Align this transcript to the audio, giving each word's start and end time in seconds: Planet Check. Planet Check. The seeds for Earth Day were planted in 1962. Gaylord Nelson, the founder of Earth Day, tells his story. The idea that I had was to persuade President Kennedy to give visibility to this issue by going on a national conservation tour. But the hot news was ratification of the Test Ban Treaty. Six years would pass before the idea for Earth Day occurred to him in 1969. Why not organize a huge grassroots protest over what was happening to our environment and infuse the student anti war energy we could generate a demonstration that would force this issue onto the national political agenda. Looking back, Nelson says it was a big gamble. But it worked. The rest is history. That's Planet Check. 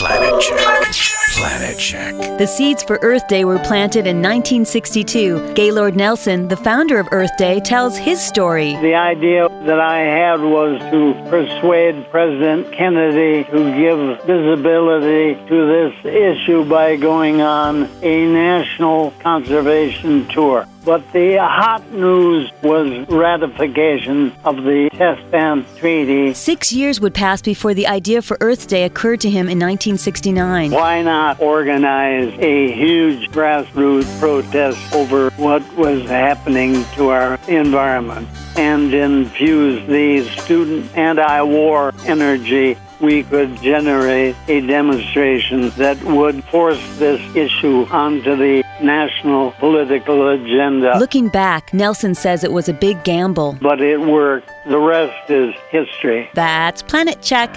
Planet 0.00 0.40
Check. 0.40 1.19
Planet 1.36 1.78
Check. 1.78 2.14
The 2.38 2.46
seeds 2.46 2.82
for 2.82 2.98
Earth 3.02 3.26
Day 3.28 3.44
were 3.44 3.58
planted 3.60 4.06
in 4.06 4.16
1962. 4.16 5.54
Gaylord 5.54 5.96
Nelson, 5.96 6.48
the 6.48 6.56
founder 6.56 6.98
of 6.98 7.08
Earth 7.12 7.30
Day, 7.38 7.60
tells 7.60 7.96
his 7.96 8.20
story. 8.20 8.76
The 8.76 8.94
idea 8.94 9.48
that 9.66 9.80
I 9.80 9.98
had 10.00 10.40
was 10.40 10.80
to 10.90 11.14
persuade 11.30 12.10
President 12.10 12.72
Kennedy 12.72 13.44
to 13.44 13.76
give 13.76 14.26
visibility 14.26 15.34
to 15.48 15.66
this 15.66 16.04
issue 16.04 16.64
by 16.64 16.96
going 16.96 17.40
on 17.40 17.88
a 18.02 18.26
national 18.26 19.12
conservation 19.20 20.26
tour. 20.28 20.66
But 20.82 21.12
the 21.12 21.36
hot 21.36 21.92
news 21.92 22.50
was 22.62 23.06
ratification 23.10 24.32
of 24.44 24.56
the 24.56 24.88
Test 24.94 25.30
Ban 25.30 25.66
Treaty. 25.76 26.32
Six 26.32 26.72
years 26.72 27.02
would 27.02 27.12
pass 27.12 27.42
before 27.42 27.74
the 27.74 27.86
idea 27.86 28.22
for 28.22 28.38
Earth 28.40 28.66
Day 28.66 28.84
occurred 28.84 29.20
to 29.20 29.28
him 29.28 29.50
in 29.50 29.58
1969. 29.58 30.70
Why 30.70 31.02
not 31.02 31.19
organize 31.38 32.32
a 32.38 32.72
huge 32.72 33.30
grassroots 33.30 34.18
protest 34.18 34.78
over 34.94 35.30
what 35.36 35.62
was 35.76 36.02
happening 36.08 36.84
to 36.96 37.08
our 37.08 37.38
environment 37.48 38.28
and 38.56 38.92
infuse 38.92 39.86
the 39.88 40.28
student 40.40 40.96
anti 40.96 41.42
war 41.42 41.92
energy 42.06 42.76
we 43.00 43.22
could 43.22 43.56
generate 43.62 44.36
a 44.48 44.60
demonstration 44.60 45.70
that 45.70 46.02
would 46.04 46.44
force 46.44 46.80
this 46.98 47.20
issue 47.34 47.86
onto 47.90 48.36
the 48.36 48.62
national 48.82 49.52
political 49.52 50.28
agenda. 50.28 50.98
Looking 50.98 51.28
back, 51.28 51.72
Nelson 51.72 52.14
says 52.14 52.44
it 52.44 52.52
was 52.52 52.68
a 52.68 52.74
big 52.74 53.02
gamble. 53.04 53.56
But 53.60 53.80
it 53.80 54.00
worked. 54.00 54.50
The 54.66 54.78
rest 54.78 55.30
is 55.30 55.54
history. 55.70 56.28
That's 56.34 56.82
Planet 56.82 57.22
Check. 57.22 57.54